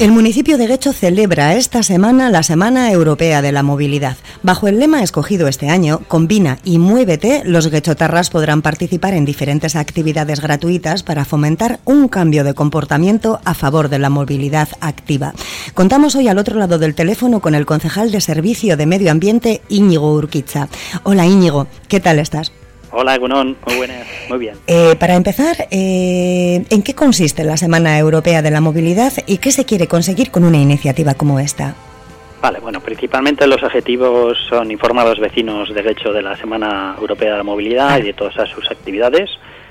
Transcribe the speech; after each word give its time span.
El 0.00 0.12
municipio 0.12 0.58
de 0.58 0.68
Guecho 0.68 0.92
celebra 0.92 1.56
esta 1.56 1.82
semana 1.82 2.30
la 2.30 2.44
Semana 2.44 2.92
Europea 2.92 3.42
de 3.42 3.50
la 3.50 3.64
Movilidad. 3.64 4.16
Bajo 4.44 4.68
el 4.68 4.78
lema 4.78 5.02
escogido 5.02 5.48
este 5.48 5.70
año, 5.70 6.02
Combina 6.06 6.60
y 6.62 6.78
Muévete, 6.78 7.42
los 7.44 7.68
guechotarras 7.68 8.30
podrán 8.30 8.62
participar 8.62 9.14
en 9.14 9.24
diferentes 9.24 9.74
actividades 9.74 10.40
gratuitas 10.40 11.02
para 11.02 11.24
fomentar 11.24 11.80
un 11.84 12.06
cambio 12.06 12.44
de 12.44 12.54
comportamiento 12.54 13.40
a 13.44 13.54
favor 13.54 13.88
de 13.88 13.98
la 13.98 14.08
movilidad 14.08 14.68
activa. 14.80 15.34
Contamos 15.74 16.14
hoy 16.14 16.28
al 16.28 16.38
otro 16.38 16.56
lado 16.60 16.78
del 16.78 16.94
teléfono 16.94 17.40
con 17.40 17.56
el 17.56 17.66
concejal 17.66 18.12
de 18.12 18.20
Servicio 18.20 18.76
de 18.76 18.86
Medio 18.86 19.10
Ambiente, 19.10 19.62
Íñigo 19.68 20.14
Urquiza. 20.14 20.68
Hola 21.02 21.26
Íñigo, 21.26 21.66
¿qué 21.88 21.98
tal 21.98 22.20
estás? 22.20 22.52
Hola, 22.90 23.18
Gunón, 23.18 23.56
muy 23.66 23.76
buenas, 23.76 24.06
muy 24.30 24.38
bien. 24.38 24.54
Eh, 24.66 24.96
para 24.98 25.14
empezar, 25.14 25.56
eh, 25.70 26.64
¿en 26.70 26.82
qué 26.82 26.94
consiste 26.94 27.44
la 27.44 27.58
Semana 27.58 27.98
Europea 27.98 28.40
de 28.40 28.50
la 28.50 28.62
Movilidad 28.62 29.12
y 29.26 29.38
qué 29.38 29.52
se 29.52 29.66
quiere 29.66 29.86
conseguir 29.86 30.30
con 30.30 30.44
una 30.44 30.56
iniciativa 30.56 31.14
como 31.14 31.38
esta? 31.38 31.74
Vale, 32.40 32.60
bueno, 32.60 32.80
principalmente 32.80 33.46
los 33.46 33.62
objetivos 33.62 34.38
son 34.48 34.70
informar 34.70 35.06
a 35.06 35.10
los 35.10 35.20
vecinos 35.20 35.74
del 35.74 35.86
hecho 35.88 36.12
de 36.12 36.22
la 36.22 36.36
Semana 36.36 36.94
Europea 36.98 37.32
de 37.32 37.38
la 37.38 37.42
Movilidad 37.42 37.98
y 37.98 38.02
de 38.02 38.12
todas 38.14 38.48
sus 38.48 38.70
actividades, 38.70 39.28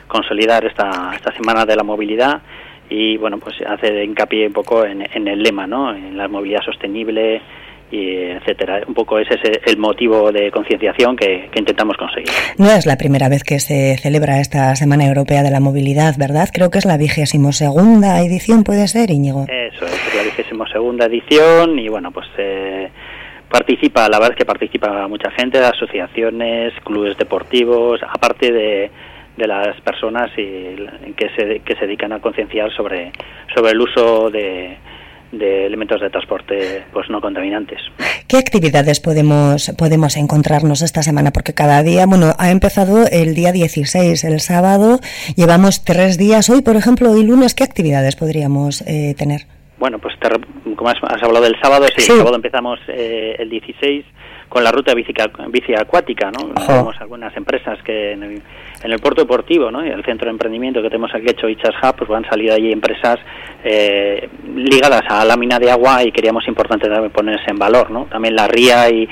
consolidar 0.08 0.66
esta, 0.66 1.12
esta 1.16 1.32
Semana 1.32 1.66
de 1.66 1.76
la 1.76 1.84
Movilidad 1.84 2.42
y, 2.90 3.18
bueno, 3.18 3.40
pues 3.40 3.56
hacer 3.62 4.04
hincapié 4.04 4.48
un 4.48 4.54
poco 4.54 4.86
en, 4.86 5.02
en 5.02 5.28
el 5.28 5.42
lema, 5.42 5.66
¿no? 5.66 5.94
En 5.94 6.18
la 6.18 6.28
movilidad 6.28 6.62
sostenible, 6.62 7.42
y 7.92 8.16
etcétera. 8.16 8.82
Un 8.88 8.94
poco 8.94 9.20
ese 9.20 9.36
es 9.36 9.62
el 9.66 9.78
motivo 9.78 10.32
de 10.32 10.52
concienciación 10.52 11.16
que, 11.16 11.50
intentamos 11.56 11.98
conseguir. 11.98 12.30
No 12.58 12.70
es 12.72 12.86
la 12.86 12.98
primera 12.98 13.30
vez 13.30 13.44
que 13.44 13.60
se 13.60 13.98
celebra 13.98 14.40
esta 14.40 14.76
Semana 14.76 15.06
Europea 15.06 15.44
de 15.44 15.52
la 15.52 15.60
Movilidad, 15.60 16.16
¿verdad? 16.18 16.50
Creo 16.54 16.70
que 16.70 16.78
es 16.78 16.86
la 16.86 16.98
vigésimo 16.98 17.52
segunda 17.52 18.20
edición, 18.22 18.64
¿puede 18.64 18.88
ser, 18.88 19.10
Íñigo? 19.12 19.46
Eso 19.48 19.86
es, 19.86 20.16
la 20.16 20.24
vigésimo 20.24 20.66
segunda 20.68 21.06
edición 21.06 21.80
y 21.80 21.88
bueno, 21.88 22.12
pues... 22.12 22.28
Eh, 22.38 22.90
participa, 23.50 24.10
la 24.10 24.18
verdad 24.20 24.32
es 24.32 24.40
que 24.40 24.46
participa 24.46 25.08
mucha 25.08 25.32
gente, 25.32 25.58
asociaciones, 25.60 26.74
clubes 26.84 27.18
deportivos, 27.18 28.02
aparte 28.04 28.52
de, 28.52 28.92
de 29.38 29.48
las 29.48 29.80
personas 29.82 30.32
y, 30.38 30.76
que, 31.14 31.30
se, 31.36 31.60
que 31.60 31.76
se 31.76 31.86
dedican 31.86 32.12
a 32.12 32.20
concienciar 32.20 32.72
sobre, 32.76 33.12
sobre 33.56 33.72
el 33.72 33.80
uso 33.80 34.30
de, 34.30 34.78
de 35.31 35.66
elementos 35.66 36.02
de 36.02 36.09
transporte 36.09 36.83
pues 36.94 37.09
no 37.09 37.22
contaminantes. 37.22 37.80
¿Qué 38.28 38.38
actividades 38.38 39.00
podemos 39.00 39.72
podemos 39.78 40.17
encontrarnos 40.17 40.81
esta 40.81 41.03
semana? 41.03 41.31
Porque 41.31 41.53
cada 41.53 41.81
día, 41.84 42.06
bueno, 42.06 42.34
ha 42.38 42.52
empezado 42.52 43.06
el 43.08 43.36
día 43.36 43.52
16, 43.52 44.23
el 44.23 44.39
sábado, 44.39 45.00
llevamos 45.36 45.84
tres 45.84 46.17
días. 46.17 46.50
Hoy, 46.50 46.61
por 46.61 46.75
ejemplo, 46.75 47.11
hoy 47.11 47.23
lunes, 47.23 47.53
¿qué 47.53 47.64
actividades 47.64 48.16
podríamos 48.16 48.81
eh, 48.81 49.16
tener? 49.17 49.56
Bueno, 49.80 50.00
pues 50.00 50.16
como 50.75 50.89
has, 50.89 51.23
hablado 51.23 51.45
del 51.45 51.59
sábado, 51.61 51.86
sí, 51.95 52.11
el 52.11 52.17
sábado 52.17 52.36
empezamos 52.36 52.80
eh, 52.88 53.36
el 53.38 53.50
16 53.50 54.06
con 54.50 54.64
la 54.64 54.72
ruta 54.72 54.94
bici, 54.94 55.14
bici 55.50 55.73
acuática, 55.75 56.31
¿no? 56.31 56.53
Tenemos 56.53 57.00
algunas 57.00 57.36
empresas 57.36 57.78
que 57.84 58.14
en 58.14 58.42
el, 58.84 59.00
puerto 59.00 59.22
deportivo, 59.22 59.69
¿no? 59.69 59.86
Y 59.86 59.89
el 59.89 60.03
centro 60.03 60.25
de 60.25 60.31
emprendimiento 60.31 60.81
que 60.81 60.89
tenemos 60.89 61.14
aquí 61.14 61.28
hecho 61.30 61.50
Ichas 61.50 61.75
Hub, 61.84 61.95
pues 61.95 62.09
van 62.09 62.25
a 62.25 62.30
salir 62.30 62.52
allí 62.52 62.72
empresas 62.72 63.19
eh, 63.64 64.30
ligadas 64.56 65.03
a 65.09 65.19
la 65.19 65.25
lámina 65.25 65.59
de 65.59 65.69
agua 65.69 66.03
y 66.03 66.12
queríamos 66.12 66.47
importante 66.47 66.88
también 66.88 67.12
ponerse 67.12 67.52
en 67.52 67.59
valor, 67.59 67.91
¿no? 67.91 68.06
También 68.06 68.36
la 68.36 68.47
ría 68.47 68.89
y, 68.89 69.08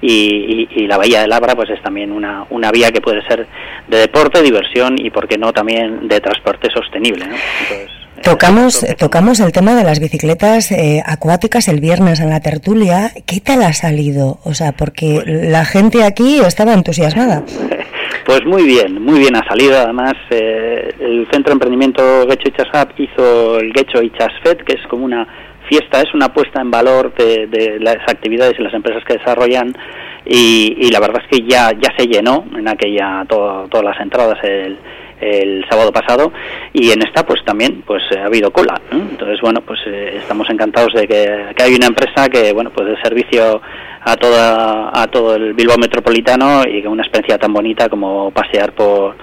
y, 0.00 0.86
la 0.86 0.96
bahía 0.96 1.20
de 1.20 1.26
Labra 1.26 1.54
pues 1.54 1.70
es 1.70 1.82
también 1.82 2.12
una, 2.12 2.46
una 2.50 2.70
vía 2.70 2.92
que 2.92 3.00
puede 3.00 3.26
ser 3.26 3.46
de 3.88 3.98
deporte, 3.98 4.42
diversión 4.42 4.94
y 4.98 5.10
por 5.10 5.26
qué 5.26 5.36
no 5.36 5.52
también 5.52 6.06
de 6.06 6.20
transporte 6.20 6.70
sostenible, 6.70 7.26
¿no? 7.26 7.34
Entonces, 7.34 7.95
Tocamos, 8.26 8.84
tocamos 8.98 9.38
el 9.38 9.52
tema 9.52 9.76
de 9.76 9.84
las 9.84 10.00
bicicletas 10.00 10.72
eh, 10.72 11.00
acuáticas 11.06 11.68
el 11.68 11.78
viernes 11.78 12.18
en 12.18 12.28
la 12.28 12.40
tertulia. 12.40 13.12
¿Qué 13.24 13.38
tal 13.38 13.62
ha 13.62 13.72
salido? 13.72 14.38
O 14.42 14.52
sea, 14.52 14.72
porque 14.72 15.22
la 15.24 15.64
gente 15.64 16.02
aquí 16.02 16.40
estaba 16.40 16.74
entusiasmada. 16.74 17.44
Pues 18.24 18.44
muy 18.44 18.64
bien, 18.64 19.00
muy 19.00 19.20
bien 19.20 19.36
ha 19.36 19.46
salido. 19.46 19.78
Además, 19.78 20.14
eh, 20.30 20.92
el 20.98 21.28
Centro 21.30 21.50
de 21.50 21.52
Emprendimiento 21.52 22.26
Gecho 22.28 22.48
Ichasap 22.48 22.98
hizo 22.98 23.60
el 23.60 23.72
Gecho 23.72 24.02
Ichasfed, 24.02 24.64
que 24.66 24.72
es 24.72 24.84
como 24.90 25.04
una 25.04 25.28
fiesta, 25.68 26.00
es 26.00 26.12
una 26.12 26.34
puesta 26.34 26.60
en 26.60 26.72
valor 26.72 27.14
de, 27.14 27.78
las 27.78 27.98
actividades 28.08 28.54
y 28.58 28.62
las 28.64 28.74
empresas 28.74 29.04
que 29.04 29.18
desarrollan. 29.18 29.72
Y, 30.24 30.90
la 30.90 30.98
verdad 30.98 31.22
es 31.22 31.38
que 31.38 31.46
ya, 31.46 31.70
ya 31.70 31.94
se 31.96 32.08
llenó 32.08 32.44
en 32.58 32.66
aquella 32.66 33.24
todas 33.28 33.84
las 33.84 34.00
entradas 34.00 34.38
el 34.42 34.76
el 35.20 35.64
sábado 35.68 35.92
pasado 35.92 36.32
y 36.72 36.90
en 36.90 37.02
esta 37.02 37.24
pues 37.24 37.44
también 37.44 37.82
pues 37.86 38.02
ha 38.16 38.26
habido 38.26 38.50
cola 38.50 38.80
entonces 38.90 39.40
bueno 39.40 39.60
pues 39.62 39.80
eh, 39.86 40.18
estamos 40.18 40.48
encantados 40.50 40.92
de 40.92 41.06
que, 41.06 41.46
que, 41.56 41.62
hay 41.62 41.74
una 41.74 41.86
empresa 41.86 42.28
que 42.28 42.52
bueno 42.52 42.70
pues 42.70 42.88
de 42.88 43.00
servicio 43.02 43.60
a 44.02 44.16
toda 44.16 44.90
a 44.92 45.06
todo 45.08 45.34
el 45.36 45.54
Bilbao 45.54 45.78
metropolitano 45.78 46.62
y 46.68 46.82
que 46.82 46.88
una 46.88 47.02
experiencia 47.02 47.38
tan 47.38 47.52
bonita 47.52 47.88
como 47.88 48.30
pasear 48.30 48.72
por 48.72 49.16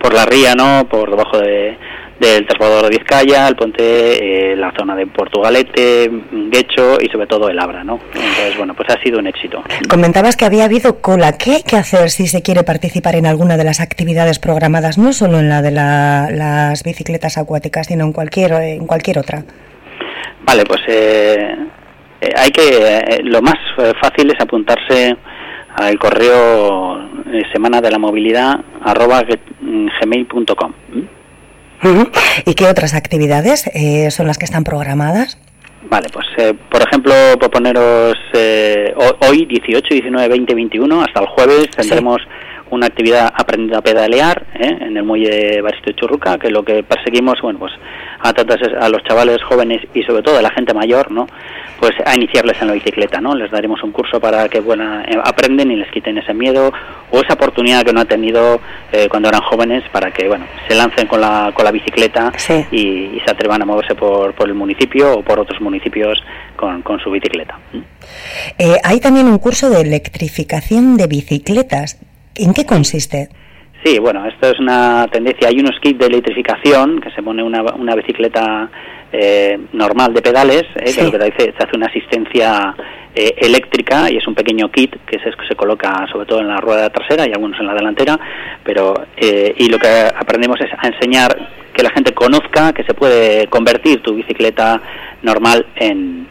por 0.00 0.14
la 0.14 0.24
ría 0.24 0.54
no 0.54 0.86
por 0.88 1.10
debajo 1.10 1.38
de 1.38 1.76
del 2.18 2.46
Transbordador 2.46 2.90
de 2.90 2.98
Vizcaya, 2.98 3.48
el 3.48 3.56
puente, 3.56 4.52
eh, 4.52 4.56
la 4.56 4.72
zona 4.78 4.94
de 4.94 5.06
Portugalete, 5.06 6.10
Guecho 6.30 6.98
y 7.00 7.08
sobre 7.08 7.26
todo 7.26 7.48
el 7.48 7.58
Abra, 7.58 7.82
¿no? 7.82 7.98
Entonces, 8.06 8.56
bueno, 8.56 8.74
pues 8.74 8.88
ha 8.90 9.02
sido 9.02 9.18
un 9.18 9.26
éxito. 9.26 9.62
Comentabas 9.88 10.36
que 10.36 10.44
había 10.44 10.64
habido 10.64 11.00
cola. 11.00 11.32
¿Qué 11.32 11.56
hay 11.56 11.62
que 11.62 11.76
hacer 11.76 12.10
si 12.10 12.26
se 12.26 12.42
quiere 12.42 12.62
participar 12.62 13.16
en 13.16 13.26
alguna 13.26 13.56
de 13.56 13.64
las 13.64 13.80
actividades 13.80 14.38
programadas, 14.38 14.98
no 14.98 15.12
solo 15.12 15.38
en 15.38 15.48
la 15.48 15.62
de 15.62 15.72
las 15.72 16.82
bicicletas 16.84 17.36
acuáticas, 17.38 17.88
sino 17.88 18.04
en 18.04 18.12
cualquier, 18.12 18.52
en 18.52 18.86
cualquier 18.86 19.18
otra? 19.18 19.44
Vale, 20.44 20.64
pues 20.64 20.80
eh, 20.86 21.56
eh, 22.20 22.28
hay 22.36 22.50
que, 22.50 23.20
lo 23.24 23.42
más 23.42 23.56
fácil 24.00 24.30
es 24.30 24.40
apuntarse 24.40 25.16
al 25.76 25.98
correo 25.98 27.08
semana 27.52 27.80
de 27.80 27.90
la 27.90 27.98
movilidad 27.98 28.60
arroba 28.84 29.24
gmail.com 29.24 30.72
¿Y 32.46 32.54
qué 32.54 32.66
otras 32.66 32.94
actividades 32.94 33.70
eh, 33.74 34.10
son 34.10 34.26
las 34.26 34.38
que 34.38 34.44
están 34.44 34.64
programadas? 34.64 35.38
Vale, 35.90 36.08
pues 36.10 36.26
eh, 36.38 36.54
por 36.70 36.82
ejemplo, 36.82 37.12
proponeros 37.38 38.16
eh, 38.32 38.94
hoy 39.28 39.44
18, 39.44 39.86
19, 39.90 40.28
20, 40.28 40.54
21, 40.54 41.02
hasta 41.02 41.20
el 41.20 41.26
jueves 41.26 41.70
tendremos 41.76 42.22
una 42.74 42.86
actividad 42.86 43.32
aprendiendo 43.34 43.78
a 43.78 43.82
pedalear 43.82 44.46
en 44.54 44.96
el 44.96 45.02
muelle 45.02 45.60
Barito 45.60 45.90
de 45.90 45.96
Churruca, 45.96 46.38
que 46.38 46.50
lo 46.50 46.64
que 46.64 46.82
perseguimos, 46.82 47.40
bueno, 47.40 47.58
pues 47.58 47.72
a, 48.20 48.30
a 48.84 48.88
los 48.88 49.02
chavales 49.04 49.42
jóvenes 49.42 49.82
y 49.94 50.02
sobre 50.02 50.22
todo 50.22 50.38
a 50.38 50.42
la 50.42 50.50
gente 50.50 50.72
mayor, 50.74 51.10
¿no? 51.10 51.26
Pues 51.78 51.92
a 52.04 52.14
iniciarles 52.14 52.60
en 52.60 52.68
la 52.68 52.74
bicicleta, 52.74 53.20
¿no? 53.20 53.34
Les 53.34 53.50
daremos 53.50 53.82
un 53.82 53.92
curso 53.92 54.20
para 54.20 54.48
que 54.48 54.60
bueno, 54.60 55.00
eh, 55.00 55.18
aprenden 55.22 55.70
y 55.70 55.76
les 55.76 55.90
quiten 55.90 56.18
ese 56.18 56.32
miedo 56.32 56.72
o 57.10 57.20
esa 57.20 57.34
oportunidad 57.34 57.84
que 57.84 57.92
no 57.92 58.00
han 58.00 58.08
tenido 58.08 58.60
eh, 58.92 59.08
cuando 59.08 59.28
eran 59.28 59.42
jóvenes 59.42 59.84
para 59.92 60.10
que, 60.10 60.28
bueno, 60.28 60.46
se 60.68 60.74
lancen 60.74 61.06
con 61.06 61.20
la, 61.20 61.52
con 61.54 61.64
la 61.64 61.70
bicicleta 61.70 62.32
y, 62.70 63.20
se 63.24 63.30
atrevan 63.30 63.62
a 63.62 63.64
moverse 63.64 63.94
por, 63.94 64.34
por 64.34 64.48
el 64.48 64.54
municipio 64.54 65.18
o 65.18 65.22
por 65.22 65.40
otros 65.40 65.60
municipios 65.60 66.22
con, 66.56 66.82
con 66.82 67.00
su 67.00 67.10
bicicleta. 67.10 67.58
Eh, 68.58 68.76
hay 68.82 69.00
también 69.00 69.26
un 69.26 69.38
curso 69.38 69.70
de 69.70 69.80
electrificación 69.80 70.96
de 70.96 71.06
bicicletas. 71.06 71.98
¿En 72.36 72.52
qué 72.52 72.64
consiste? 72.66 73.28
Sí, 73.84 73.98
bueno, 73.98 74.26
esto 74.26 74.48
es 74.48 74.58
una 74.58 75.06
tendencia. 75.12 75.48
Hay 75.48 75.58
unos 75.58 75.78
kits 75.80 75.98
de 75.98 76.06
electrificación 76.06 77.00
que 77.00 77.10
se 77.10 77.22
pone 77.22 77.42
una, 77.42 77.62
una 77.74 77.94
bicicleta 77.94 78.70
eh, 79.12 79.58
normal 79.74 80.14
de 80.14 80.22
pedales, 80.22 80.64
eh, 80.76 80.92
que 80.94 81.04
lo 81.04 81.12
que 81.12 81.18
se 81.18 81.54
hace 81.56 81.76
una 81.76 81.86
asistencia 81.86 82.74
eh, 83.14 83.34
eléctrica 83.36 84.10
y 84.10 84.16
es 84.16 84.26
un 84.26 84.34
pequeño 84.34 84.70
kit 84.70 84.96
que 85.04 85.18
se, 85.18 85.30
se, 85.46 85.54
coloca 85.54 86.06
sobre 86.10 86.26
todo 86.26 86.40
en 86.40 86.48
la 86.48 86.56
rueda 86.56 86.90
trasera 86.90 87.28
y 87.28 87.32
algunos 87.32 87.60
en 87.60 87.66
la 87.66 87.74
delantera, 87.74 88.18
pero 88.64 88.94
y 89.16 89.68
lo 89.68 89.78
que 89.78 90.08
aprendemos 90.16 90.60
es 90.60 90.70
a 90.76 90.88
enseñar 90.88 91.48
que 91.72 91.82
la 91.82 91.90
gente 91.90 92.12
conozca 92.12 92.72
que 92.72 92.84
se 92.84 92.94
puede 92.94 93.46
convertir 93.48 94.02
tu 94.02 94.14
bicicleta 94.14 94.80
normal 95.22 95.66
en, 95.76 96.26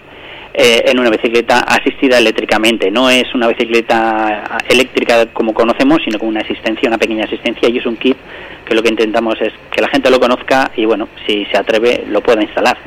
eh, 0.54 0.84
en 0.86 1.00
una 1.00 1.10
bicicleta 1.10 1.60
asistida 1.60 2.18
eléctricamente. 2.18 2.92
No 2.92 3.10
es 3.10 3.34
una 3.34 3.48
bicicleta 3.48 4.60
eléctrica 4.70 5.26
como 5.34 5.54
conocemos, 5.54 6.00
sino 6.04 6.20
con 6.20 6.30
una 6.30 6.42
asistencia, 6.42 6.88
una 6.88 6.98
pequeña 6.98 7.26
asistencia 7.26 7.70
y 7.70 7.78
es 7.78 7.86
un 7.86 7.98
kit 7.98 8.18
que 8.64 8.76
lo 8.76 8.84
que 8.84 8.90
intentamos 8.90 9.36
es 9.42 9.54
que 9.72 9.82
la 9.82 9.90
gente 9.90 10.10
lo 10.10 10.20
conozca 10.20 10.72
y 10.76 10.86
bueno, 10.86 11.10
si 11.28 11.46
se 11.46 11.58
atreve 11.58 12.06
lo 12.08 12.22
pueda 12.22 12.42
instalar. 12.42 12.78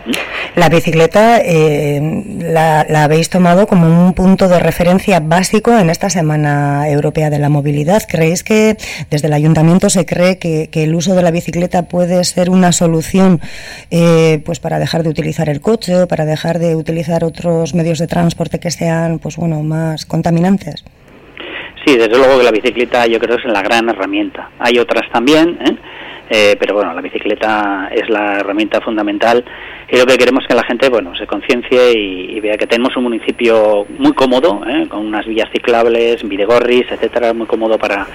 La 0.54 0.68
bicicleta 0.68 1.38
eh, 1.40 2.00
la, 2.38 2.86
habéis 3.04 3.28
tomado 3.30 3.66
como 3.66 3.86
un 3.86 4.14
punto 4.14 4.48
de 4.48 4.58
referencia 4.58 5.20
básico 5.20 5.76
en 5.76 5.90
esta 5.90 6.08
Semana 6.08 6.88
Europea 6.88 7.30
de 7.30 7.38
la 7.38 7.48
Movilidad. 7.48 8.02
¿Creéis 8.08 8.42
que 8.42 8.76
desde 9.10 9.26
el 9.26 9.34
Ayuntamiento 9.34 9.90
se 9.90 10.06
cree 10.06 10.38
que, 10.38 10.70
el 10.76 10.94
uso 10.94 11.14
de 11.14 11.22
la 11.22 11.30
bicicleta 11.30 11.88
puede 11.88 12.22
ser 12.24 12.50
una 12.50 12.70
solución 12.70 13.40
eh, 13.90 14.40
pues 14.44 14.60
para 14.60 14.78
dejar 14.78 15.02
de 15.02 15.08
utilizar 15.08 15.48
el 15.48 15.60
coche 15.60 16.02
o 16.02 16.06
para 16.06 16.26
dejar 16.26 16.58
de 16.58 16.76
utilizar 16.76 17.24
otros 17.56 17.74
medios 17.74 17.98
de 17.98 18.06
transporte 18.06 18.60
que 18.60 18.70
sean 18.70 19.18
pues 19.18 19.36
bueno 19.36 19.62
más 19.62 20.06
contaminantes? 20.06 20.84
Sí, 21.84 21.96
desde 21.96 22.16
luego 22.16 22.38
que 22.38 22.44
la 22.44 22.50
bicicleta 22.50 23.06
yo 23.06 23.18
creo 23.18 23.36
que 23.36 23.46
es 23.46 23.52
la 23.52 23.62
gran 23.62 23.88
herramienta. 23.88 24.50
Hay 24.58 24.78
otras 24.78 25.10
también, 25.12 25.58
¿eh? 25.64 25.76
eh, 26.30 26.56
pero 26.58 26.74
bueno, 26.74 26.92
la 26.92 27.00
bicicleta 27.00 27.88
es 27.92 28.08
la 28.08 28.40
herramienta 28.40 28.80
fundamental 28.80 29.44
y 29.88 29.96
lo 29.96 30.04
que 30.04 30.18
queremos 30.18 30.44
que 30.48 30.54
la 30.54 30.64
gente, 30.64 30.88
bueno, 30.88 31.14
se 31.14 31.26
conciencie 31.26 31.92
y, 31.96 32.40
vea 32.40 32.58
que 32.58 32.66
tenemos 32.66 32.96
un 32.96 33.04
municipio 33.04 33.86
muy 33.98 34.12
cómodo, 34.12 34.62
¿eh? 34.66 34.86
con 34.88 35.06
unas 35.06 35.26
vías 35.26 35.48
ciclables, 35.52 36.26
videgorris, 36.28 36.90
etcétera, 36.90 37.32
muy 37.32 37.46
cómodo 37.46 37.78
para, 37.78 38.06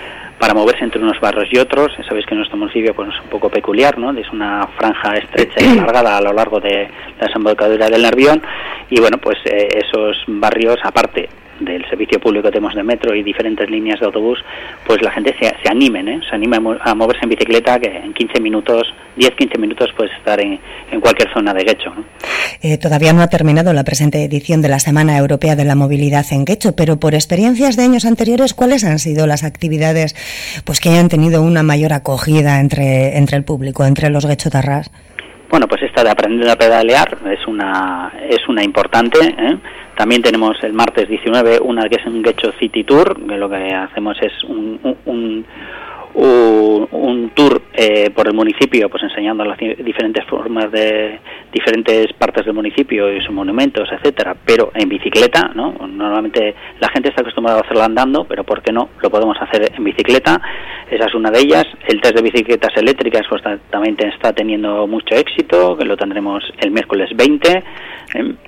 para 0.42 0.56
moverse 0.56 0.84
entre 0.84 1.00
unos 1.00 1.20
barrios 1.20 1.48
y 1.52 1.60
otros. 1.60 1.94
Sabéis 2.08 2.26
que 2.26 2.34
nuestro 2.34 2.58
municipio 2.58 2.96
pues, 2.96 3.10
es 3.10 3.22
un 3.22 3.30
poco 3.30 3.48
peculiar, 3.50 4.00
¿no? 4.00 4.10
Es 4.12 4.28
una 4.32 4.68
franja 4.76 5.16
estrecha 5.18 5.64
y 5.64 5.78
alargada 5.78 6.18
a 6.18 6.22
lo 6.22 6.34
largo 6.34 6.60
de 6.60 6.90
la 7.20 7.28
desembocadura 7.28 7.88
del 7.88 8.02
Nervión 8.02 8.42
y 8.90 9.00
bueno, 9.00 9.20
pues 9.20 9.38
eh, 9.46 9.68
esos 9.78 10.18
barrios, 10.28 10.78
aparte 10.84 11.30
del 11.66 11.88
servicio 11.90 12.19
público 12.19 12.44
que 12.44 12.52
tenemos 12.52 12.75
de 12.75 12.84
metro 12.84 13.16
y 13.16 13.24
diferentes 13.24 13.69
líneas 13.69 14.00
de 14.00 14.06
autobús, 14.06 14.40
pues 14.86 15.02
la 15.02 15.12
gente 15.12 15.36
se, 15.40 15.46
se 15.63 15.69
animen, 15.69 16.08
¿eh? 16.08 16.22
se 16.28 16.36
anima 16.36 16.58
a 16.81 16.96
moverse 16.96 17.24
en 17.24 17.30
bicicleta, 17.30 17.80
que 17.80 17.88
en 17.88 18.13
15 18.13 18.40
minutos, 18.40 18.94
10-15 19.18 19.58
minutos 19.60 19.90
puedes 19.96 20.13
estar 20.18 20.40
en, 20.40 20.60
cualquier 21.00 21.31
zona 21.34 21.54
de 21.54 21.63
Guecho. 21.63 21.94
Eh, 22.62 22.78
todavía 22.78 23.13
no 23.13 23.22
ha 23.22 23.28
terminado 23.28 23.74
la 23.74 23.84
presente 23.84 24.24
edición 24.24 24.62
de 24.62 24.69
la 24.69 24.80
Semana 24.80 25.18
Europea 25.18 25.56
de 25.56 25.66
la 25.66 25.75
Movilidad 25.75 26.25
en 26.31 26.46
Guecho, 26.46 26.75
pero 26.75 27.00
por 27.00 27.16
experiencias 27.16 27.75
de 27.75 27.84
años 27.84 28.06
anteriores, 28.06 28.54
¿cuáles 28.54 28.84
han 28.84 29.00
sido 29.00 29.28
las 29.28 29.44
actividades 29.44 30.16
pues 30.66 30.80
que 30.80 30.90
hayan 30.90 31.10
tenido 31.10 31.42
una 31.42 31.64
mayor 31.64 31.94
acogida 31.94 32.60
entre, 32.60 33.18
entre 33.18 33.38
el 33.38 33.44
público, 33.44 33.86
entre 33.86 34.10
los 34.10 34.25
guechotarras? 34.25 34.92
Bueno, 35.52 35.68
pues 35.68 35.84
esta 35.84 36.02
de 36.02 36.10
aprender 36.10 36.50
a 36.50 36.56
pedalear 36.56 37.18
es 37.30 37.46
una, 37.46 38.14
es 38.30 38.48
una 38.48 38.64
importante. 38.64 39.19
¿eh? 39.19 39.57
También 40.01 40.24
tenemos 40.24 40.57
el 40.63 40.74
martes 40.74 41.07
19 41.07 41.59
una 41.62 41.88
que 41.88 41.98
es 41.98 42.06
un 42.07 42.24
Gecho 42.24 42.51
City 42.59 42.83
Tour, 42.83 43.24
que 43.24 43.38
lo 43.38 43.48
que 43.48 43.71
hacemos 43.71 44.18
es 44.19 44.44
un, 44.45 44.80
un, 44.81 44.98
un, 45.06 45.45
tour 47.34 47.62
eh, 47.74 48.10
por 48.12 48.28
el 48.28 48.34
municipio, 48.34 48.90
pues 48.90 49.04
enseñando 49.04 49.46
las 49.46 49.58
diferentes 49.58 50.25
formas 50.25 50.72
de 50.72 51.19
diferentes 51.52 52.13
partes 52.13 52.46
del 52.46 52.54
municipio 52.54 53.12
y 53.12 53.22
sus 53.22 53.31
monumentos, 53.31 53.90
etcétera, 53.92 54.36
pero 54.46 54.72
en 54.74 54.90
bicicleta, 54.90 55.52
¿no? 55.56 55.74
Normalmente 55.88 56.56
la 56.80 56.90
gente 56.90 57.10
está 57.10 57.22
acostumbrada 57.22 57.60
a 57.60 57.62
hacerlo 57.62 57.84
andando, 57.84 58.25
pero 58.25 58.44
¿por 58.44 58.62
qué 58.62 58.72
no? 58.72 58.90
Lo 59.02 59.10
podemos 59.10 59.38
hacer 59.42 59.72
en 59.75 59.84
bicicleta. 59.84 60.42
Esa 60.90 61.06
es 61.06 61.13
una 61.13 61.31
de 61.31 61.40
ellas. 61.40 61.66
El 61.88 62.02
test 62.02 62.16
de 62.16 62.22
bicicletas 62.22 62.75
eléctricas 62.75 63.24
pues 63.30 63.42
está 63.42 64.34
teniendo 64.34 64.88
mucho 64.88 65.16
éxito, 65.16 65.78
que 65.78 65.86
lo 65.86 65.98
tendremos 65.98 66.44
el 66.60 66.72
miércoles 66.72 67.10
20. 67.16 67.52
¿eh? 67.52 67.64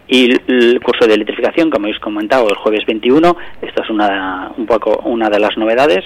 Y 0.08 0.32
el 0.48 0.80
curso 0.82 1.08
de 1.08 1.16
electrificación, 1.16 1.70
como 1.70 1.86
habéis 1.86 2.00
comentado, 2.00 2.48
el 2.50 2.56
jueves 2.56 2.86
21. 2.86 3.36
Esto 3.62 3.84
es 3.84 3.90
una, 3.90 4.52
un 4.58 4.66
poco 4.66 5.02
una 5.06 5.30
de 5.30 5.40
las 5.40 5.58
novedades. 5.58 6.04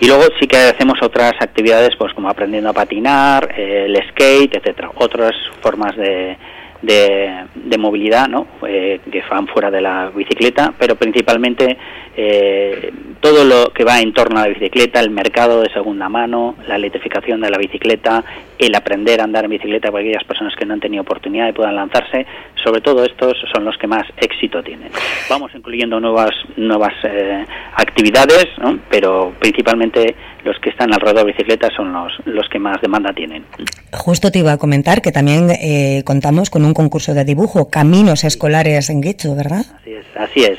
Y 0.00 0.06
luego 0.08 0.24
sí 0.38 0.46
que 0.46 0.58
hacemos 0.58 1.02
otras 1.02 1.32
actividades, 1.40 1.96
pues 1.96 2.12
como 2.12 2.28
aprendiendo 2.28 2.70
a 2.70 2.74
patinar, 2.74 3.54
eh, 3.56 3.86
el 3.86 3.96
skate, 4.10 4.56
etcétera, 4.56 4.90
otras 4.94 5.34
formas 5.62 5.96
de, 5.96 6.36
de, 6.82 7.78
movilidad, 7.78 8.28
¿no? 8.28 8.46
Eh, 8.66 9.00
que 9.10 9.22
van 9.30 9.46
fuera 9.48 9.70
de 9.70 9.80
la 9.80 10.10
bicicleta, 10.14 10.72
pero 10.78 10.96
principalmente 10.96 11.76
eh, 12.16 12.90
todo 13.20 13.44
lo 13.44 13.72
que 13.72 13.84
va 13.84 14.00
en 14.00 14.14
torno 14.14 14.40
a 14.40 14.44
la 14.44 14.48
bicicleta, 14.48 15.00
el 15.00 15.10
mercado 15.10 15.60
de 15.60 15.70
segunda 15.70 16.08
mano, 16.08 16.54
la 16.66 16.76
electrificación 16.76 17.42
de 17.42 17.50
la 17.50 17.58
bicicleta, 17.58 18.24
el 18.58 18.74
aprender 18.74 19.20
a 19.20 19.24
andar 19.24 19.44
en 19.44 19.50
bicicleta 19.50 19.90
para 19.90 20.02
aquellas 20.02 20.24
personas 20.24 20.54
que 20.56 20.64
no 20.64 20.74
han 20.74 20.80
tenido 20.80 21.02
oportunidad 21.02 21.48
y 21.48 21.52
puedan 21.52 21.76
lanzarse, 21.76 22.24
sobre 22.64 22.80
todo 22.80 23.04
estos 23.04 23.36
son 23.52 23.64
los 23.64 23.76
que 23.76 23.86
más 23.86 24.04
éxito 24.16 24.62
tienen. 24.62 24.90
Vamos 25.28 25.52
incluyendo 25.54 26.00
nuevas 26.00 26.30
nuevas 26.56 26.94
eh, 27.04 27.44
actividades, 27.74 28.46
pero 28.88 29.34
principalmente 29.38 30.14
los 30.44 30.58
que 30.60 30.70
están 30.70 30.92
alrededor 30.94 31.26
de 31.26 31.32
bicicletas 31.32 31.74
son 31.74 31.92
los, 31.92 32.12
los 32.24 32.48
que 32.48 32.58
más 32.58 32.80
demanda 32.80 33.12
tienen. 33.12 33.44
Justo 33.92 34.30
te 34.30 34.38
iba 34.38 34.52
a 34.52 34.58
comentar 34.58 35.02
que 35.02 35.12
también 35.12 35.50
eh, 35.50 36.02
contamos 36.04 36.50
con 36.50 36.64
un 36.66 36.74
concurso 36.74 37.14
de 37.14 37.24
dibujo, 37.24 37.70
Caminos 37.70 38.24
Escolares 38.24 38.90
en 38.90 39.00
Guecho, 39.00 39.34
¿verdad? 39.34 39.64
Así 39.80 39.92
es, 39.92 40.06
así 40.16 40.44
es. 40.44 40.58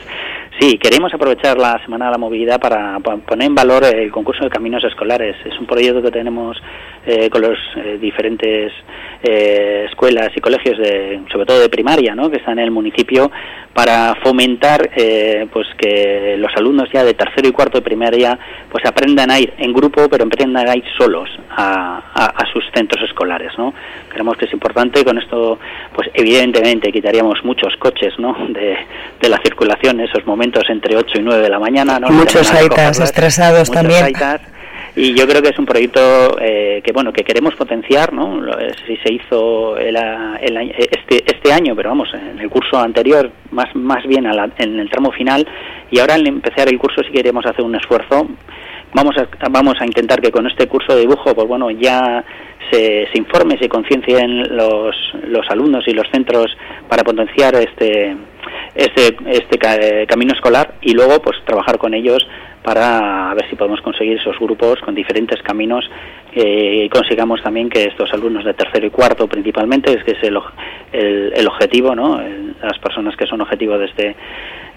Sí, 0.60 0.80
queremos 0.80 1.14
aprovechar 1.14 1.56
la 1.56 1.80
Semana 1.84 2.06
de 2.06 2.12
la 2.14 2.18
Movilidad 2.18 2.60
para 2.60 2.98
poner 3.00 3.46
en 3.46 3.54
valor 3.54 3.86
el 3.86 4.12
concurso 4.12 4.44
de 4.44 4.50
caminos 4.50 4.84
escolares. 4.84 5.36
Es 5.46 5.60
un 5.60 5.68
proyecto 5.68 6.02
que 6.02 6.10
tenemos 6.10 6.58
eh, 7.06 7.30
con 7.30 7.44
los 7.44 7.58
eh, 7.76 8.00
diferentes 8.02 8.74
eh, 9.22 9.86
escuelas 9.88 10.30
y 10.36 10.42
colegios, 10.42 10.80
de, 10.80 11.22
sobre 11.32 11.46
todo 11.46 11.60
de 11.60 11.70
primaria, 11.70 12.16
¿no? 12.16 12.32
que 12.32 12.38
están 12.38 12.58
en 12.58 12.66
el 12.66 12.72
municipio, 12.72 13.32
para 13.72 14.16
fomentar 14.24 14.90
pues 15.54 15.68
que 15.78 16.36
los 16.40 16.52
alumnos 16.56 16.90
ya 16.92 17.04
de 17.04 17.14
tercero 17.14 17.48
y 17.48 17.52
cuarto 17.52 17.78
de 17.78 17.84
primaria 17.84 18.40
pues 18.72 18.84
aprendan 18.86 19.30
a 19.30 19.40
ir 19.40 19.54
en 19.60 19.72
grupo, 19.72 20.10
pero 20.10 20.26
aprendan 20.26 20.68
a 20.68 20.76
ir 20.76 20.84
solos 20.98 21.30
a, 21.52 22.02
sus 22.52 22.64
centros 22.74 23.04
escolares. 23.08 23.52
¿no? 23.56 23.76
Creemos 24.10 24.36
que 24.36 24.46
es 24.46 24.54
importante. 24.54 25.06
Con 25.06 25.20
esto, 25.20 25.60
pues 25.94 26.10
evidentemente 26.16 26.92
quitaríamos 26.92 27.44
muchos 27.44 27.78
coches 27.78 28.18
¿no? 28.18 28.36
de 28.50 29.30
la 29.30 29.38
circulación 29.44 30.00
en 30.00 30.08
esos 30.08 30.26
momentos 30.26 30.47
entre 30.70 30.96
8 30.96 31.20
y 31.20 31.22
9 31.22 31.42
de 31.42 31.50
la 31.50 31.60
mañana. 31.60 32.00
¿no? 32.00 32.10
Muchos 32.10 32.52
aitas 32.52 33.00
estresados 33.00 33.70
también 33.72 34.14
y 34.98 35.14
yo 35.14 35.28
creo 35.28 35.44
que 35.44 35.50
es 35.50 35.60
un 35.60 35.68
proyecto 35.68 36.38
eh, 36.42 36.82
que 36.84 36.92
bueno 36.92 37.14
que 37.14 37.24
queremos 37.24 37.54
potenciar 37.54 38.12
no 38.12 38.42
si 38.88 38.98
se 38.98 39.14
hizo 39.14 39.78
el, 39.78 39.96
este 39.96 41.24
este 41.24 41.54
año 41.54 41.76
pero 41.76 41.90
vamos 41.90 42.12
en 42.16 42.40
el 42.40 42.50
curso 42.50 42.80
anterior 42.80 43.30
más 43.52 43.74
más 43.76 44.04
bien 44.08 44.26
en 44.26 44.80
el 44.80 44.90
tramo 44.90 45.12
final 45.12 45.48
y 45.92 46.00
ahora 46.00 46.16
al 46.16 46.26
empezar 46.26 46.68
el 46.68 46.80
curso 46.80 47.04
sí 47.04 47.12
queremos 47.12 47.46
hacer 47.46 47.64
un 47.64 47.76
esfuerzo 47.76 48.28
vamos 48.96 49.16
a 49.20 49.28
vamos 49.50 49.76
a 49.80 49.86
intentar 49.86 50.20
que 50.20 50.32
con 50.32 50.48
este 50.48 50.68
curso 50.68 50.96
de 50.96 51.02
dibujo 51.02 51.36
pues 51.36 51.48
bueno 51.48 51.70
ya 51.70 52.26
se, 52.72 53.08
se 53.12 53.18
informe 53.20 53.60
se 53.60 53.70
conciencien 53.70 54.58
los 54.58 54.96
los 55.28 55.48
alumnos 55.52 55.88
y 55.88 55.92
los 55.92 56.10
centros 56.10 56.58
para 56.90 57.04
potenciar 57.04 57.54
este 57.54 58.18
este 58.78 59.18
este 59.28 59.58
camino 60.08 60.34
escolar 60.34 60.76
y 60.82 60.94
luego 60.94 61.20
pues 61.22 61.38
trabajar 61.46 61.78
con 61.78 61.94
ellos 61.94 62.26
para 62.64 63.34
ver 63.34 63.50
si 63.50 63.56
podemos 63.56 63.80
conseguir 63.82 64.18
esos 64.18 64.38
grupos 64.40 64.80
con 64.82 64.94
diferentes 64.94 65.42
caminos 65.42 65.90
eh, 66.34 66.84
y 66.84 66.90
consigamos 66.90 67.42
también 67.42 67.70
que 67.70 67.86
estos 67.86 68.12
alumnos 68.14 68.44
de 68.44 68.54
tercero 68.54 68.88
y 68.88 68.90
cuarto 68.90 69.26
principalmente, 69.26 69.94
es 69.94 70.04
que 70.04 70.12
es 70.12 70.24
el, 70.24 70.38
el, 70.92 71.48
objetivo, 71.48 71.96
¿no? 71.96 72.22
las 72.62 72.78
personas 72.80 73.16
que 73.16 73.26
son 73.26 73.40
objetivo 73.40 73.78
de 73.78 73.86
este 73.86 74.16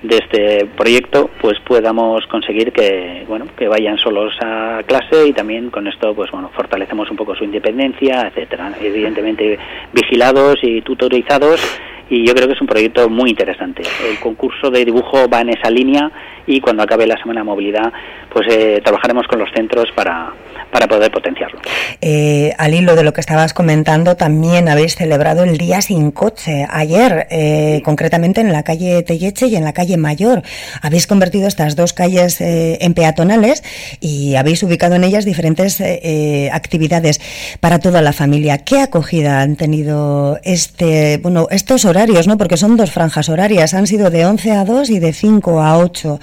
de 0.03 0.17
este 0.17 0.67
proyecto 0.67 1.29
pues 1.41 1.59
podamos 1.61 2.27
conseguir 2.29 2.73
que 2.73 3.25
bueno 3.29 3.47
que 3.55 3.69
vayan 3.69 3.99
solos 3.99 4.33
a 4.41 4.83
clase 4.87 5.27
y 5.27 5.33
también 5.35 5.69
con 5.69 5.87
esto 5.87 6.15
pues 6.15 6.31
bueno 6.31 6.51
fortalecemos 6.55 7.11
un 7.11 7.19
poco 7.19 7.35
su 7.35 7.45
independencia 7.45 8.29
etcétera 8.29 8.73
evidentemente 8.81 9.59
vigilados 9.93 10.57
y 10.63 10.81
tutorizados 10.81 11.61
y 12.11 12.27
yo 12.27 12.35
creo 12.35 12.49
que 12.49 12.55
es 12.55 12.61
un 12.61 12.67
proyecto 12.67 13.09
muy 13.09 13.31
interesante. 13.31 13.83
El 14.07 14.19
concurso 14.19 14.71
de 14.71 14.85
dibujo 14.85 15.29
va 15.29 15.41
en 15.41 15.51
esa 15.51 15.71
línea 15.71 16.11
y 16.47 16.61
cuando 16.61 16.83
acabe 16.83 17.07
la 17.07 17.17
Semana 17.17 17.41
de 17.41 17.45
Movilidad, 17.45 17.93
pues 18.33 18.49
eh, 18.51 18.81
trabajaremos 18.85 19.29
con 19.29 19.39
los 19.39 19.49
centros 19.53 19.91
para, 19.93 20.33
para 20.71 20.87
poder 20.87 21.11
potenciarlo. 21.11 21.61
Eh, 22.01 22.53
al 22.59 22.75
hilo 22.75 22.95
de 22.95 23.03
lo 23.03 23.13
que 23.13 23.21
estabas 23.21 23.55
comentando, 23.55 24.17
también 24.17 24.69
habéis 24.69 24.95
celebrado 24.95 25.45
el 25.45 25.59
Día 25.59 25.83
Sin 25.83 26.11
Coche 26.11 26.67
ayer, 26.71 27.27
eh, 27.31 27.83
concretamente 27.85 28.41
en 28.41 28.53
la 28.53 28.63
calle 28.63 29.03
Telleche 29.03 29.47
y 29.47 29.57
en 29.57 29.65
la 29.65 29.73
calle 29.73 29.97
Mayor. 29.97 30.43
Habéis 30.83 31.07
convertido 31.07 31.49
estas 31.49 31.77
dos 31.77 31.93
calles 31.93 32.41
eh, 32.41 32.79
en 32.81 32.95
peatonales 32.95 33.63
y 34.01 34.37
habéis 34.37 34.63
ubicado 34.63 34.95
en 34.95 35.05
ellas 35.05 35.25
diferentes 35.25 35.83
actividades 36.53 37.21
para 37.61 37.79
toda 37.79 38.03
la 38.03 38.13
familia. 38.13 38.59
¿Qué 38.59 38.81
acogida 38.81 39.41
han 39.41 39.57
tenido 39.57 40.39
este, 40.43 41.19
bueno, 41.19 41.49
estos 41.51 41.85
horarios, 41.85 42.00
¿no? 42.27 42.39
Porque 42.39 42.57
son 42.57 42.77
dos 42.77 42.91
franjas 42.91 43.29
horarias, 43.29 43.75
han 43.75 43.87
sido 43.87 44.11
de 44.11 44.25
11 44.27 44.53
a 44.53 44.65
2 44.65 44.91
y 44.91 44.99
de 44.99 45.13
5 45.13 45.61
a 45.61 45.79
8. 45.79 46.19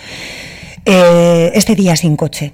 este 0.85 1.75
día 1.75 1.95
sin 1.95 2.15
coche. 2.15 2.53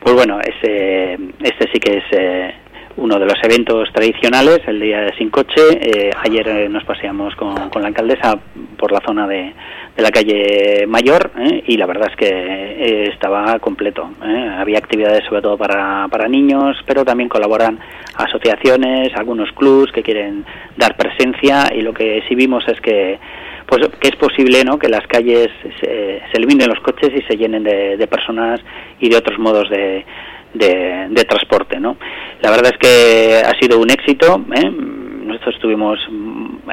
Pues 0.00 0.14
bueno, 0.14 0.38
ese, 0.40 1.14
este 1.42 1.66
sí 1.72 1.80
que 1.80 1.98
es 1.98 2.04
eh, 2.12 2.54
uno 2.96 3.18
de 3.18 3.26
los 3.26 3.38
eventos 3.42 3.90
tradicionales, 3.92 4.60
el 4.66 4.80
día 4.80 5.00
de 5.02 5.14
sin 5.16 5.30
coche. 5.30 5.62
Eh, 5.80 6.10
ayer 6.18 6.48
eh, 6.48 6.68
nos 6.68 6.84
paseamos 6.84 7.34
con, 7.36 7.68
con, 7.70 7.82
la 7.82 7.88
alcaldesa 7.88 8.38
por 8.78 8.92
la 8.92 9.00
zona 9.00 9.26
de, 9.26 9.52
de 9.96 10.02
la 10.02 10.10
calle 10.10 10.86
Mayor 10.86 11.30
y 11.66 11.76
la 11.76 11.86
verdad 11.86 12.10
es 12.10 12.16
que 12.16 13.08
estaba 13.08 13.58
completo. 13.58 14.10
Había 14.58 14.78
actividades 14.78 15.24
sobre 15.24 15.42
todo 15.42 15.56
para, 15.56 16.06
para 16.08 16.28
niños, 16.28 16.76
pero 16.86 17.04
también 17.04 17.28
colaboran 17.28 17.78
asociaciones, 18.14 19.14
algunos 19.14 19.50
clubs 19.52 19.90
que 19.92 20.02
quieren 20.02 20.44
dar 20.76 20.96
presencia 20.96 21.72
y 21.74 21.80
lo 21.80 21.94
que 21.94 22.22
sí 22.28 22.34
vimos 22.34 22.64
es 22.68 22.80
que 22.80 23.18
pues 23.66 23.88
que 24.00 24.08
es 24.08 24.16
posible 24.16 24.62
¿no? 24.64 24.78
que 24.78 24.88
las 24.88 25.06
calles 25.08 25.48
se, 25.80 26.22
eliminen 26.32 26.68
los 26.68 26.80
coches 26.80 27.10
y 27.14 27.22
se 27.22 27.36
llenen 27.36 27.64
de, 27.64 28.06
personas 28.06 28.60
y 29.00 29.08
de 29.08 29.16
otros 29.16 29.38
modos 29.38 29.68
de, 29.70 30.04
de, 30.54 31.24
transporte. 31.28 31.78
¿no? 31.78 31.96
La 32.40 32.50
verdad 32.50 32.72
es 32.72 32.78
que 32.78 33.42
ha 33.44 33.58
sido 33.58 33.78
un 33.78 33.90
éxito. 33.90 34.44
¿eh? 34.54 34.70
Nosotros 34.70 35.54
estuvimos 35.56 35.98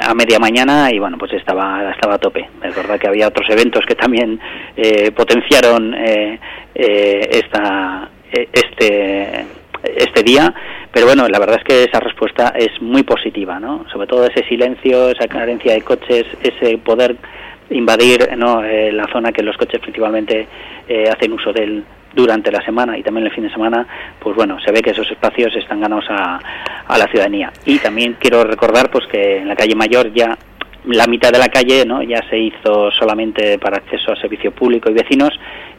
a 0.01 0.13
media 0.13 0.39
mañana 0.39 0.89
y 0.91 0.99
bueno, 0.99 1.17
pues 1.17 1.33
estaba, 1.33 1.91
estaba 1.91 2.15
a 2.15 2.19
tope. 2.19 2.49
Es 2.63 2.75
verdad 2.75 2.99
que 2.99 3.07
había 3.07 3.27
otros 3.27 3.49
eventos 3.49 3.85
que 3.85 3.95
también 3.95 4.39
eh, 4.75 5.11
potenciaron 5.11 5.93
eh, 5.95 6.39
esta, 6.75 8.09
este, 8.31 9.45
este 9.83 10.23
día, 10.23 10.53
pero 10.91 11.07
bueno, 11.07 11.27
la 11.27 11.39
verdad 11.39 11.57
es 11.57 11.63
que 11.63 11.83
esa 11.83 11.99
respuesta 11.99 12.53
es 12.55 12.81
muy 12.81 13.03
positiva, 13.03 13.59
¿no? 13.59 13.85
Sobre 13.91 14.07
todo 14.07 14.25
ese 14.25 14.43
silencio, 14.47 15.09
esa 15.09 15.27
carencia 15.27 15.73
de 15.73 15.81
coches, 15.81 16.25
ese 16.41 16.77
poder 16.77 17.17
invadir 17.69 18.29
¿no? 18.37 18.63
Eh, 18.63 18.91
la 18.91 19.07
zona 19.11 19.31
que 19.31 19.43
los 19.43 19.57
coches 19.57 19.79
principalmente 19.79 20.47
eh, 20.87 21.09
hacen 21.09 21.33
uso 21.33 21.51
del 21.51 21.83
durante 22.13 22.51
la 22.51 22.63
semana 22.63 22.97
y 22.97 23.03
también 23.03 23.25
el 23.25 23.33
fin 23.33 23.43
de 23.43 23.51
semana, 23.51 23.87
pues 24.19 24.35
bueno, 24.35 24.59
se 24.59 24.71
ve 24.71 24.81
que 24.81 24.91
esos 24.91 25.09
espacios 25.09 25.55
están 25.55 25.81
ganados 25.81 26.05
a, 26.09 26.39
a 26.87 26.97
la 26.97 27.05
ciudadanía. 27.07 27.51
Y 27.65 27.79
también 27.79 28.17
quiero 28.19 28.43
recordar 28.43 28.89
pues 28.89 29.05
que 29.07 29.37
en 29.37 29.47
la 29.47 29.55
calle 29.55 29.75
Mayor 29.75 30.13
ya 30.13 30.37
la 30.85 31.07
mitad 31.07 31.31
de 31.31 31.39
la 31.39 31.47
calle 31.47 31.85
no 31.85 32.03
ya 32.03 32.21
se 32.29 32.37
hizo 32.37 32.91
solamente 32.91 33.57
para 33.57 33.77
acceso 33.77 34.11
a 34.11 34.15
servicio 34.17 34.51
público 34.51 34.89
y 34.89 34.93
vecinos 34.93 35.31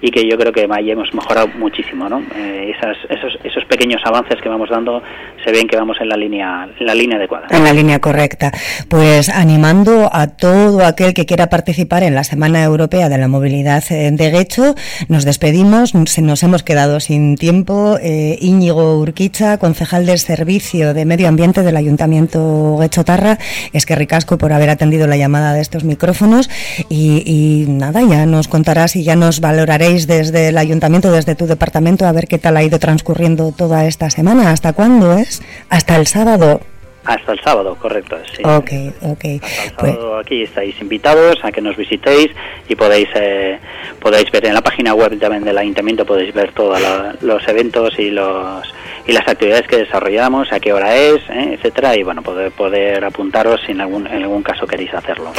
y 0.05 0.11
que 0.11 0.29
yo 0.29 0.37
creo 0.37 0.53
que 0.53 0.69
ahí 0.71 0.91
hemos 0.91 1.15
mejorado 1.15 1.49
muchísimo 1.59 2.11
no 2.11 2.23
eh, 2.37 2.75
esas, 2.77 2.99
esos, 3.09 3.39
esos 3.43 3.65
pequeños 3.65 4.03
avances 4.05 4.39
que 4.43 4.51
vamos 4.51 4.69
dando 4.69 5.03
se 5.43 5.51
ven 5.51 5.67
que 5.67 5.77
vamos 5.77 5.97
en 5.99 6.11
la 6.11 6.17
línea 6.17 6.69
en 6.79 6.87
la 6.87 6.95
línea 6.95 7.17
adecuada. 7.17 7.47
En 7.51 7.65
la 7.65 7.73
línea 7.73 8.01
correcta. 8.01 8.53
Pues 8.89 9.31
animando 9.31 10.11
a 10.13 10.27
todo 10.29 10.85
aquel 10.85 11.15
que 11.15 11.25
quiera 11.25 11.49
participar 11.49 12.03
en 12.03 12.15
la 12.15 12.25
semana 12.25 12.63
europea 12.63 13.09
de 13.09 13.17
la 13.17 13.29
movilidad 13.29 13.83
eh, 13.91 14.11
de 14.13 14.31
Guecho 14.31 14.75
nos 15.09 15.25
despedimos. 15.25 15.95
Nos 15.95 16.43
hemos 16.43 16.63
quedado 16.63 17.01
sin 17.01 17.37
tiempo. 17.37 17.99
Eh, 18.03 18.37
Íñigo 18.41 18.99
Urquiza 18.99 19.59
concejal 19.59 20.05
del 20.05 20.19
servicio 20.19 20.93
de 20.93 21.05
medio 21.05 21.29
ambiente 21.29 21.63
del 21.63 21.77
ayuntamiento 21.77 22.77
Guechotarra 22.79 23.39
es 23.73 23.87
que 23.87 23.95
ricasco 23.95 24.37
por 24.37 24.53
haber 24.53 24.69
atendido 24.71 25.07
la 25.07 25.17
llamada 25.17 25.55
de 25.55 25.61
estos 25.61 25.85
micrófonos. 25.85 26.51
Y, 26.91 27.65
nada, 27.69 28.03
ya 28.03 28.27
nos 28.27 28.49
contarás 28.49 28.97
y 28.97 29.05
ya 29.05 29.17
nos 29.17 29.41
valoraréis 29.41 29.94
desde 30.03 30.49
el 30.49 30.59
ayuntamiento, 30.59 31.11
desde 31.11 31.35
tu 31.35 31.47
departamento, 31.47 32.07
a 32.07 32.13
ver 32.13 32.27
qué 32.27 32.39
tal 32.39 32.57
ha 32.57 32.63
ido 32.63 32.79
transcurriendo 32.79 33.53
toda 33.53 33.87
esta 33.87 34.11
semana. 34.11 34.51
¿Hasta 34.51 34.73
cuándo 34.73 35.17
es? 35.17 35.41
Hasta 35.71 35.97
el 35.97 36.07
sábado. 36.07 36.61
Hasta 37.05 37.33
el 37.33 37.41
sábado, 37.41 37.77
correcto. 37.77 38.17
Sí. 38.35 38.43
Ok, 38.45 38.71
ok. 39.03 39.25
Hasta 39.43 39.87
el 39.87 39.97
pues 39.97 39.99
aquí 40.21 40.43
estáis 40.43 40.81
invitados 40.81 41.39
a 41.43 41.53
que 41.53 41.61
nos 41.61 41.77
visitéis 41.77 42.29
y 42.69 42.75
podéis 42.75 43.09
eh, 43.15 43.59
podéis 44.01 44.31
ver 44.31 44.47
en 44.47 44.55
la 44.55 44.63
página 44.63 44.95
web 44.95 45.19
también 45.19 45.45
del 45.45 45.59
ayuntamiento 45.59 46.05
podéis 46.05 46.33
ver 46.35 46.53
todos 46.53 46.81
los 47.21 47.49
eventos 47.49 47.99
y 47.99 48.11
los 48.11 48.63
y 49.07 49.13
las 49.13 49.29
actividades 49.29 49.67
que 49.67 49.77
desarrollamos, 49.77 50.51
a 50.51 50.61
qué 50.61 50.73
hora 50.73 50.97
es, 50.97 51.21
¿eh? 51.29 51.55
etcétera, 51.55 51.95
y 51.95 52.03
bueno, 52.03 52.23
poder, 52.23 52.51
poder 52.53 53.05
apuntaros 53.05 53.61
si 53.67 53.73
en 53.73 53.83
algún, 53.83 54.07
en 54.07 54.23
algún 54.23 54.43
caso 54.43 54.67
queréis 54.67 54.95
hacerlo. 54.95 55.31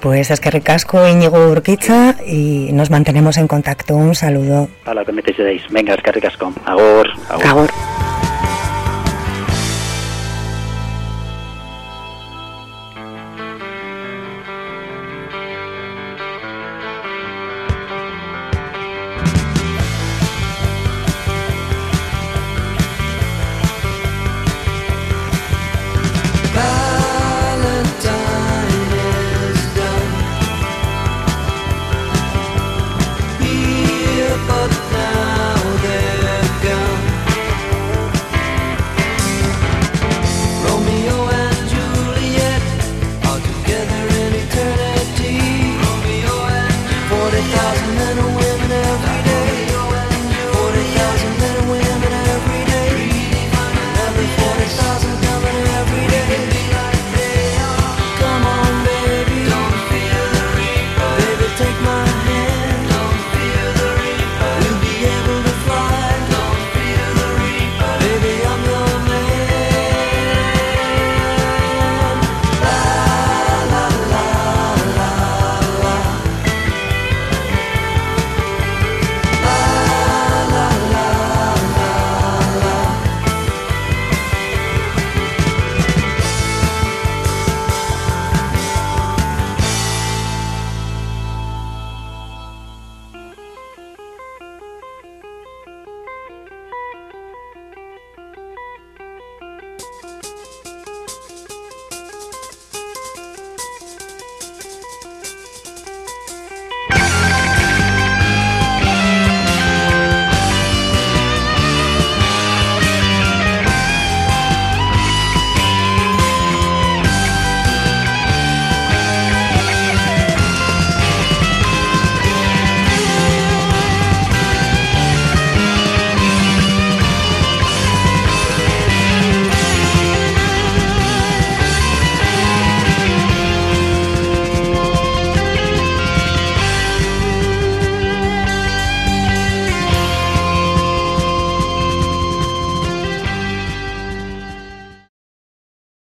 Pues 0.00 0.30
es 0.30 0.40
que 0.40 0.50
ricasco 0.50 1.06
Íñigo 1.06 1.50
Urquiza 1.50 2.16
y 2.26 2.70
nos 2.72 2.90
mantenemos 2.90 3.36
en 3.36 3.46
contacto. 3.46 3.94
Un 3.94 4.14
saludo. 4.14 4.68
Para 4.84 5.00
lo 5.00 5.06
que 5.06 5.12
me. 5.12 5.20
Venga, 5.70 5.94
es 5.94 6.02
que 6.02 6.12
ricasco. 6.12 6.52
Agur. 6.64 7.08
Agur. 7.28 7.70